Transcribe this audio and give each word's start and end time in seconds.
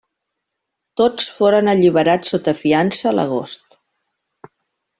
Tots 1.01 1.27
foren 1.35 1.69
alliberats 1.75 2.33
sota 2.35 2.55
fiança 2.63 3.15
l'agost. 3.19 3.81